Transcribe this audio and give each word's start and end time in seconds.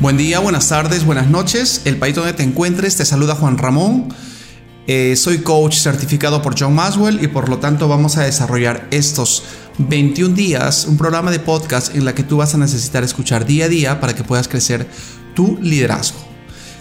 Buen 0.00 0.16
día, 0.16 0.38
buenas 0.38 0.68
tardes, 0.68 1.04
buenas 1.04 1.28
noches. 1.28 1.82
El 1.84 1.96
país 1.96 2.14
donde 2.14 2.32
te 2.32 2.44
encuentres 2.44 2.94
te 2.94 3.04
saluda 3.04 3.34
Juan 3.34 3.58
Ramón. 3.58 4.14
Eh, 4.86 5.16
soy 5.16 5.38
coach 5.38 5.74
certificado 5.74 6.40
por 6.40 6.56
John 6.56 6.72
Maswell 6.72 7.20
y 7.20 7.26
por 7.26 7.48
lo 7.48 7.58
tanto 7.58 7.88
vamos 7.88 8.16
a 8.16 8.22
desarrollar 8.22 8.86
estos 8.92 9.42
21 9.78 10.36
días 10.36 10.86
un 10.86 10.96
programa 10.96 11.32
de 11.32 11.40
podcast 11.40 11.96
en 11.96 12.04
la 12.04 12.14
que 12.14 12.22
tú 12.22 12.36
vas 12.36 12.54
a 12.54 12.58
necesitar 12.58 13.02
escuchar 13.02 13.44
día 13.44 13.64
a 13.64 13.68
día 13.68 14.00
para 14.00 14.14
que 14.14 14.22
puedas 14.22 14.46
crecer 14.46 14.88
tu 15.34 15.58
liderazgo. 15.60 16.20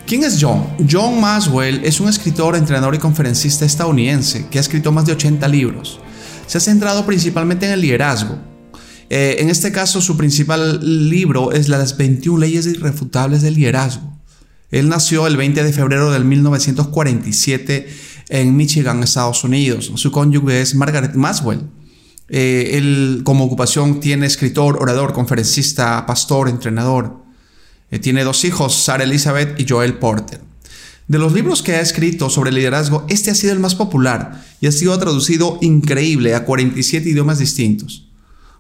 ¿Quién 0.06 0.24
es 0.24 0.38
John? 0.39 0.68
John 0.88 1.20
Maswell 1.20 1.84
es 1.86 2.00
un 2.00 2.10
escritor, 2.10 2.56
entrenador 2.56 2.93
y 2.93 3.00
conferencista 3.00 3.65
estadounidense 3.65 4.46
que 4.46 4.60
ha 4.60 4.61
escrito 4.61 4.92
más 4.92 5.07
de 5.07 5.14
80 5.14 5.47
libros. 5.47 6.00
Se 6.46 6.60
ha 6.60 6.61
centrado 6.61 7.04
principalmente 7.04 7.65
en 7.65 7.71
el 7.71 7.82
liderazgo, 7.82 8.38
eh, 9.10 9.38
en 9.39 9.50
este 9.50 9.71
caso, 9.71 10.02
su 10.02 10.18
principal 10.18 11.10
libro 11.10 11.52
es 11.52 11.70
Las 11.70 11.97
21 11.97 12.39
leyes 12.39 12.66
irrefutables 12.68 13.42
del 13.42 13.56
liderazgo. 13.56 14.18
Él 14.70 14.89
nació 14.89 15.28
el 15.28 15.38
20 15.38 15.64
de 15.64 15.71
febrero 15.71 16.11
del 16.11 16.25
1947 16.25 17.88
en 18.30 18.56
Michigan, 18.57 19.02
Estados 19.02 19.43
Unidos. 19.43 19.92
Su 19.96 20.11
cónyuge 20.11 20.61
es 20.61 20.75
Margaret 20.75 21.16
Maswell. 21.16 21.61
Eh, 22.30 22.71
él 22.74 23.21
como 23.24 23.46
ocupación 23.46 24.02
tiene 24.02 24.25
escritor, 24.25 24.78
orador, 24.82 25.14
conferencista, 25.14 26.05
pastor, 26.05 26.50
entrenador. 26.50 27.24
Eh, 27.89 28.00
tiene 28.00 28.25
dos 28.25 28.44
hijos, 28.44 28.75
Sarah 28.75 29.05
Elizabeth 29.05 29.58
y 29.58 29.66
Joel 29.68 29.94
Porter. 29.94 30.42
De 31.08 31.19
los 31.19 31.32
libros 31.32 31.61
que 31.61 31.75
ha 31.75 31.80
escrito 31.80 32.30
sobre 32.30 32.52
liderazgo, 32.52 33.05
este 33.08 33.31
ha 33.31 33.36
sido 33.36 33.53
el 33.53 33.61
más 33.61 33.75
popular 33.75 34.44
y 34.59 34.67
ha 34.67 34.73
sido 34.73 34.97
traducido 35.00 35.58
increíble 35.61 36.35
a 36.35 36.44
47 36.44 37.08
idiomas 37.08 37.39
distintos. 37.39 38.06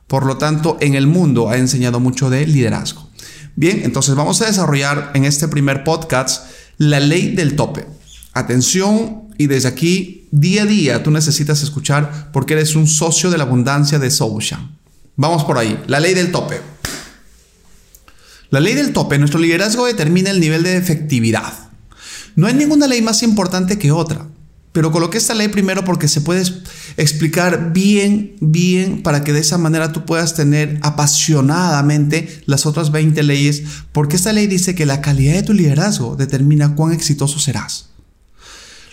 Por 0.07 0.25
lo 0.25 0.37
tanto, 0.37 0.77
en 0.79 0.95
el 0.95 1.05
mundo 1.05 1.49
ha 1.49 1.57
enseñado 1.57 1.99
mucho 1.99 2.29
de 2.29 2.47
liderazgo. 2.47 3.09
Bien, 3.55 3.81
entonces 3.83 4.15
vamos 4.15 4.41
a 4.41 4.45
desarrollar 4.45 5.11
en 5.13 5.25
este 5.25 5.47
primer 5.47 5.83
podcast 5.83 6.49
la 6.77 6.99
ley 6.99 7.35
del 7.35 7.55
tope. 7.55 7.85
Atención 8.33 9.23
y 9.37 9.47
desde 9.47 9.67
aquí, 9.67 10.27
día 10.31 10.63
a 10.63 10.65
día, 10.65 11.03
tú 11.03 11.11
necesitas 11.11 11.61
escuchar 11.63 12.29
porque 12.31 12.53
eres 12.53 12.75
un 12.75 12.87
socio 12.87 13.29
de 13.29 13.37
la 13.37 13.43
abundancia 13.43 13.99
de 13.99 14.11
Soulshan. 14.11 14.77
Vamos 15.15 15.43
por 15.43 15.57
ahí, 15.57 15.83
la 15.87 15.99
ley 15.99 16.13
del 16.13 16.31
tope. 16.31 16.61
La 18.49 18.59
ley 18.59 18.75
del 18.75 18.93
tope, 18.93 19.17
nuestro 19.17 19.39
liderazgo 19.39 19.85
determina 19.85 20.29
el 20.29 20.39
nivel 20.39 20.63
de 20.63 20.77
efectividad. 20.77 21.53
No 22.35 22.47
hay 22.47 22.53
ninguna 22.53 22.87
ley 22.87 23.01
más 23.01 23.23
importante 23.23 23.77
que 23.77 23.91
otra. 23.91 24.27
Pero 24.77 24.91
coloqué 24.91 25.17
esta 25.17 25.33
ley 25.33 25.47
primero 25.47 25.83
porque 25.83 26.07
se 26.07 26.21
puede 26.21 26.43
explicar 26.97 27.73
bien, 27.73 28.35
bien, 28.41 29.01
para 29.01 29.23
que 29.23 29.33
de 29.33 29.39
esa 29.39 29.57
manera 29.57 29.91
tú 29.91 30.05
puedas 30.05 30.35
tener 30.35 30.77
apasionadamente 30.83 32.43
las 32.45 32.67
otras 32.67 32.91
20 32.91 33.23
leyes, 33.23 33.63
porque 33.91 34.17
esta 34.17 34.33
ley 34.33 34.45
dice 34.45 34.75
que 34.75 34.85
la 34.85 35.01
calidad 35.01 35.33
de 35.33 35.41
tu 35.41 35.53
liderazgo 35.53 36.15
determina 36.15 36.75
cuán 36.75 36.93
exitoso 36.93 37.39
serás. 37.39 37.87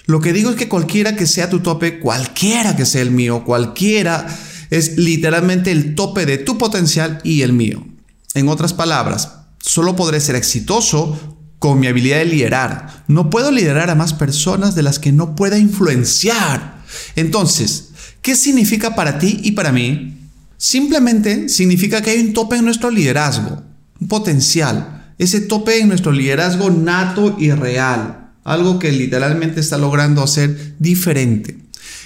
Lo 0.06 0.22
que 0.22 0.32
digo 0.32 0.48
es 0.48 0.56
que 0.56 0.70
cualquiera 0.70 1.16
que 1.16 1.26
sea 1.26 1.50
tu 1.50 1.60
tope, 1.60 2.00
cualquiera 2.00 2.74
que 2.76 2.86
sea 2.86 3.02
el 3.02 3.10
mío, 3.10 3.44
cualquiera, 3.44 4.26
es 4.70 4.96
literalmente 4.96 5.70
el 5.70 5.94
tope 5.94 6.24
de 6.24 6.38
tu 6.38 6.56
potencial 6.56 7.20
y 7.24 7.42
el 7.42 7.52
mío. 7.52 7.86
En 8.32 8.48
otras 8.48 8.72
palabras, 8.72 9.32
solo 9.60 9.96
podré 9.96 10.20
ser 10.20 10.36
exitoso 10.36 11.33
con 11.58 11.80
mi 11.80 11.86
habilidad 11.86 12.19
de 12.19 12.27
liderar. 12.27 13.05
No 13.08 13.30
puedo 13.30 13.50
liderar 13.50 13.91
a 13.91 13.94
más 13.94 14.12
personas 14.12 14.74
de 14.74 14.83
las 14.83 14.98
que 14.98 15.12
no 15.12 15.34
pueda 15.34 15.58
influenciar. 15.58 16.83
Entonces, 17.16 17.91
¿qué 18.22 18.36
significa 18.36 18.94
para 18.94 19.19
ti 19.19 19.41
y 19.42 19.52
para 19.52 19.72
mí? 19.72 20.19
Simplemente 20.56 21.48
significa 21.48 22.03
que 22.03 22.10
hay 22.10 22.20
un 22.20 22.32
tope 22.32 22.56
en 22.56 22.65
nuestro 22.65 22.91
liderazgo, 22.91 23.62
un 24.00 24.09
potencial, 24.09 25.12
ese 25.19 25.41
tope 25.41 25.78
en 25.78 25.88
nuestro 25.88 26.12
liderazgo 26.12 26.70
nato 26.70 27.37
y 27.38 27.50
real, 27.50 28.31
algo 28.44 28.78
que 28.78 28.92
literalmente 28.92 29.60
está 29.60 29.78
logrando 29.78 30.22
hacer 30.22 30.75
diferente. 30.78 31.63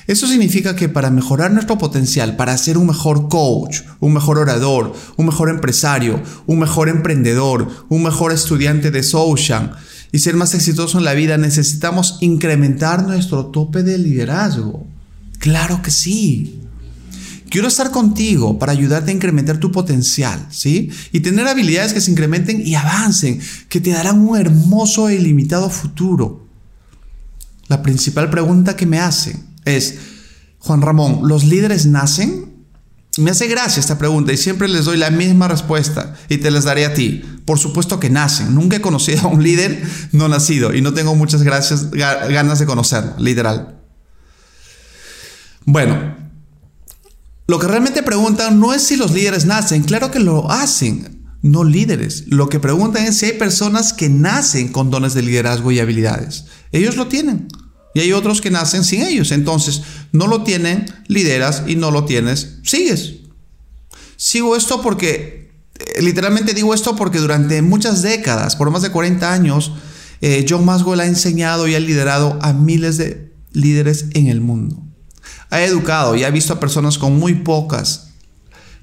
Eso 0.09 0.27
significa 0.27 0.75
que 0.75 0.89
para 0.89 1.11
mejorar 1.11 1.53
nuestro 1.53 1.77
potencial, 1.77 2.35
para 2.35 2.57
ser 2.57 2.79
un 2.79 2.87
mejor 2.87 3.29
coach, 3.29 3.83
un 4.01 4.15
mejor 4.15 4.39
orador, 4.39 4.95
un 5.19 5.27
mejor 5.27 5.51
empresario, 5.51 6.23
un 6.47 6.59
mejor 6.59 6.89
emprendedor, 6.89 7.69
un 7.91 8.03
mejor 8.03 8.33
estudiante 8.33 8.91
de 8.91 9.03
social 9.03 9.77
y 10.11 10.21
ser 10.21 10.35
más 10.35 10.55
exitoso 10.55 10.97
en 10.97 11.05
la 11.05 11.13
vida, 11.13 11.37
necesitamos 11.37 12.17
incrementar 12.23 13.07
nuestro 13.07 13.47
tope 13.49 13.83
de 13.83 13.99
liderazgo. 13.99 14.87
Claro 15.41 15.83
que 15.83 15.91
sí. 15.91 16.59
Quiero 17.51 17.69
estar 17.69 17.91
contigo 17.91 18.59
para 18.59 18.73
ayudarte 18.73 19.11
a 19.11 19.15
incrementar 19.15 19.59
tu 19.59 19.71
potencial, 19.71 20.47
¿sí? 20.49 20.91
Y 21.13 21.21
tener 21.21 21.47
habilidades 21.47 21.93
que 21.93 22.01
se 22.01 22.11
incrementen 22.11 22.67
y 22.67 22.77
avancen, 22.77 23.41
que 23.69 23.83
te 23.83 23.91
darán 23.91 24.21
un 24.21 24.39
hermoso 24.39 25.11
e 25.11 25.17
ilimitado 25.17 25.69
futuro. 25.69 26.47
La 27.69 27.83
principal 27.83 28.31
pregunta 28.31 28.75
que 28.75 28.87
me 28.87 29.01
hacen 29.01 29.48
es, 29.69 29.95
Juan 30.59 30.83
Ramón, 30.83 31.21
¿los 31.25 31.45
líderes 31.45 31.87
nacen? 31.87 32.67
Me 33.19 33.33
hace 33.33 33.49
gracia 33.49 33.81
esta 33.81 33.99
pregunta 33.99 34.33
y 34.33 34.37
siempre 34.37 34.69
les 34.69 34.85
doy 34.85 34.97
la 34.97 35.11
misma 35.11 35.49
respuesta 35.49 36.15
y 36.29 36.39
te 36.39 36.51
las 36.51 36.65
daré 36.65 36.85
a 36.85 36.95
ti. 36.95 37.25
Por 37.45 37.59
supuesto 37.59 37.99
que 37.99 38.11
nacen. 38.11 38.55
Nunca 38.55 38.77
he 38.77 38.81
conocido 38.81 39.23
a 39.23 39.27
un 39.29 39.43
líder 39.43 39.83
no 40.13 40.29
nacido 40.29 40.73
y 40.73 40.83
no 40.83 40.95
tengo 40.95 41.15
muchas 41.17 41.43
gracias, 41.43 41.91
ganas 41.91 42.61
de 42.61 42.67
conocerlo, 42.67 43.15
literal. 43.19 43.81
Bueno, 45.65 46.17
lo 47.49 47.59
que 47.59 47.67
realmente 47.67 48.03
preguntan 48.03 48.61
no 48.61 48.73
es 48.73 48.83
si 48.83 48.97
los 48.97 49.11
líderes 49.11 49.47
nacen, 49.47 49.83
claro 49.83 50.11
que 50.11 50.21
lo 50.21 50.51
hacen, 50.51 51.27
no 51.43 51.65
líderes. 51.65 52.25
Lo 52.29 52.49
que 52.49 52.61
preguntan 52.61 53.05
es 53.05 53.19
si 53.19 53.27
hay 53.27 53.33
personas 53.33 53.93
que 53.93 54.09
nacen 54.09 54.69
con 54.69 54.91
dones 54.91 55.15
de 55.15 55.23
liderazgo 55.23 55.73
y 55.73 55.81
habilidades. 55.81 56.45
Ellos 56.73 56.97
lo 56.97 57.09
tienen. 57.09 57.49
Y 57.95 58.01
hay 58.01 58.13
otros 58.13 58.41
que 58.41 58.51
nacen 58.51 58.85
sin 58.85 59.03
ellos. 59.03 59.33
Entonces, 59.33 59.83
no 60.13 60.27
lo 60.27 60.43
tienen, 60.43 60.87
lideras 61.07 61.65
y 61.67 61.77
no 61.77 61.91
lo 61.91 62.05
tienes, 62.05 62.59
sigues. 62.63 63.15
Sigo 64.17 64.57
esto 64.57 64.83
porque, 64.83 65.53
eh, 65.79 66.03
literalmente 66.03 66.55
digo 66.55 66.75
esto 66.75 66.97
porque 66.97 67.19
durante 67.19 67.63
muchas 67.63 68.03
décadas, 68.03 68.57
por 68.57 68.71
más 68.71 68.83
de 68.83 68.91
40 68.91 69.33
años, 69.33 69.73
eh, 70.21 70.45
John 70.49 70.65
Maswell 70.65 71.01
ha 71.01 71.07
enseñado 71.07 71.69
y 71.69 71.75
ha 71.75 71.81
liderado 71.81 72.39
a 72.43 72.53
miles 72.53 72.97
de 72.97 73.33
líderes 73.53 74.07
en 74.15 74.27
el 74.27 74.41
mundo. 74.41 74.83
Ha 75.51 75.63
educado 75.63 76.17
y 76.17 76.25
ha 76.25 76.31
visto 76.31 76.53
a 76.53 76.61
personas 76.61 76.99
con 76.99 77.19
muy 77.19 77.35
pocas 77.37 78.08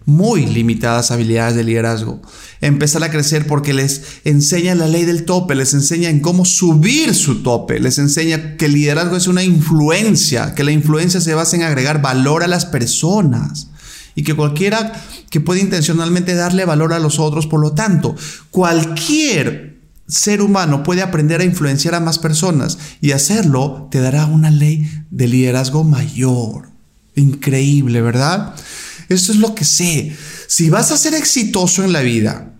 muy 0.06 0.46
limitadas 0.46 1.12
habilidades 1.12 1.56
de 1.56 1.64
liderazgo. 1.64 2.22
Empezar 2.62 3.04
a 3.04 3.10
crecer 3.10 3.48
porque 3.48 3.74
les 3.74 4.04
enseña 4.24 4.76
la 4.76 4.88
ley 4.88 5.06
del 5.06 5.26
tope, 5.26 5.56
les 5.56 5.74
enseña 5.74 6.10
en 6.10 6.20
cómo 6.20 6.46
subir 6.46 7.14
su 7.16 7.42
tope, 7.42 7.80
les 7.80 7.98
enseña 7.98 8.58
que 8.58 8.66
el 8.66 8.74
liderazgo 8.74 9.18
es 9.18 9.28
una 9.28 9.44
influencia, 9.44 10.54
que 10.54 10.64
la 10.64 10.72
influencia 10.72 11.20
se 11.22 11.34
basa 11.34 11.56
en 11.56 11.64
agregar 11.64 12.02
valor 12.02 12.44
a 12.44 12.48
las 12.48 12.66
personas 12.66 13.70
y 14.14 14.24
que 14.24 14.36
cualquiera 14.36 14.94
que 15.30 15.42
puede 15.42 15.62
intencionalmente 15.62 16.36
darle 16.36 16.66
valor 16.66 16.94
a 16.94 17.00
los 17.00 17.20
otros, 17.20 17.48
por 17.48 17.60
lo 17.60 17.74
tanto, 17.74 18.16
cualquier 18.52 19.76
ser 20.08 20.42
humano 20.42 20.84
puede 20.84 21.02
aprender 21.02 21.42
a 21.42 21.46
influenciar 21.46 21.96
a 21.96 22.00
más 22.00 22.20
personas 22.20 22.78
y 23.02 23.12
hacerlo 23.12 23.88
te 23.92 24.00
dará 24.00 24.26
una 24.28 24.52
ley 24.52 24.90
de 25.10 25.28
liderazgo 25.28 25.84
mayor. 25.84 26.70
Increíble, 27.16 28.02
¿verdad? 28.02 28.56
Eso 29.10 29.32
es 29.32 29.38
lo 29.38 29.56
que 29.56 29.66
sé. 29.66 30.16
Si 30.48 30.70
vas 30.70 30.92
a 30.92 30.98
ser 30.98 31.14
exitoso 31.14 31.84
en 31.84 31.94
la 31.94 32.02
vida, 32.02 32.54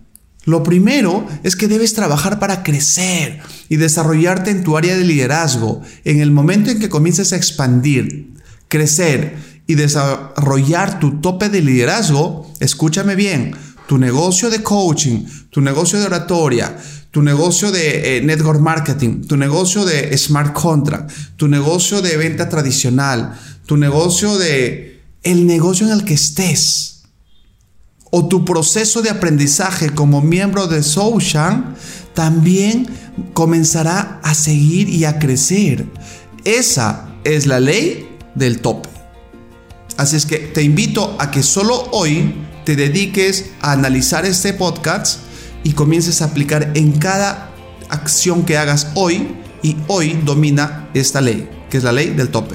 lo 0.46 0.62
primero 0.62 1.26
es 1.42 1.56
que 1.56 1.66
debes 1.66 1.94
trabajar 1.94 2.38
para 2.38 2.62
crecer 2.62 3.40
y 3.68 3.76
desarrollarte 3.76 4.50
en 4.50 4.62
tu 4.62 4.76
área 4.76 4.96
de 4.96 5.04
liderazgo. 5.04 5.82
En 6.04 6.20
el 6.20 6.30
momento 6.30 6.70
en 6.70 6.78
que 6.78 6.88
comiences 6.88 7.32
a 7.32 7.36
expandir, 7.36 8.32
crecer 8.68 9.36
y 9.66 9.74
desarrollar 9.74 11.00
tu 11.00 11.20
tope 11.20 11.48
de 11.48 11.62
liderazgo, 11.62 12.48
escúchame 12.60 13.16
bien, 13.16 13.56
tu 13.88 13.98
negocio 13.98 14.48
de 14.48 14.62
coaching, 14.62 15.24
tu 15.50 15.60
negocio 15.60 15.98
de 15.98 16.06
oratoria, 16.06 16.76
tu 17.10 17.22
negocio 17.22 17.72
de 17.72 18.18
eh, 18.18 18.20
network 18.22 18.60
marketing, 18.60 19.22
tu 19.26 19.36
negocio 19.36 19.84
de 19.84 20.16
smart 20.16 20.52
contract, 20.52 21.10
tu 21.36 21.48
negocio 21.48 22.02
de 22.02 22.16
venta 22.16 22.48
tradicional, 22.48 23.36
tu 23.66 23.76
negocio 23.76 24.38
de 24.38 24.95
el 25.26 25.44
negocio 25.44 25.86
en 25.86 25.92
el 25.92 26.04
que 26.04 26.14
estés 26.14 27.02
o 28.10 28.28
tu 28.28 28.44
proceso 28.44 29.02
de 29.02 29.10
aprendizaje 29.10 29.90
como 29.90 30.22
miembro 30.22 30.68
de 30.68 30.84
Soushan 30.84 31.74
también 32.14 32.86
comenzará 33.34 34.20
a 34.22 34.34
seguir 34.34 34.88
y 34.88 35.04
a 35.04 35.18
crecer. 35.18 35.84
Esa 36.44 37.08
es 37.24 37.46
la 37.46 37.58
ley 37.58 38.08
del 38.36 38.60
tope. 38.60 38.88
Así 39.96 40.14
es 40.14 40.26
que 40.26 40.38
te 40.38 40.62
invito 40.62 41.16
a 41.18 41.32
que 41.32 41.42
solo 41.42 41.88
hoy 41.90 42.32
te 42.64 42.76
dediques 42.76 43.46
a 43.60 43.72
analizar 43.72 44.24
este 44.24 44.52
podcast 44.52 45.22
y 45.64 45.72
comiences 45.72 46.22
a 46.22 46.26
aplicar 46.26 46.70
en 46.74 46.92
cada 46.92 47.50
acción 47.88 48.44
que 48.44 48.58
hagas 48.58 48.92
hoy 48.94 49.26
y 49.62 49.76
hoy 49.88 50.20
domina 50.24 50.88
esta 50.94 51.20
ley, 51.20 51.48
que 51.68 51.78
es 51.78 51.82
la 51.82 51.92
ley 51.92 52.10
del 52.10 52.28
tope. 52.28 52.54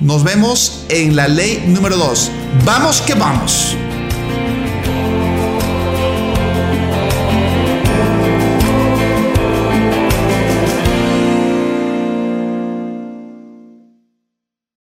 Nos 0.00 0.24
vemos 0.24 0.84
en 0.90 1.16
la 1.16 1.26
ley 1.26 1.64
número 1.68 1.96
2. 1.96 2.30
Vamos 2.66 3.00
que 3.00 3.14
vamos. 3.14 3.74